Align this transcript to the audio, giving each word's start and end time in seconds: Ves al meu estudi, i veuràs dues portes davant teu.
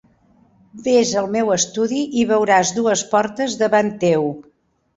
Ves 0.87 1.11
al 1.21 1.29
meu 1.35 1.51
estudi, 1.57 2.01
i 2.23 2.25
veuràs 2.33 2.73
dues 2.81 3.07
portes 3.15 3.61
davant 3.63 3.95
teu. 4.09 4.31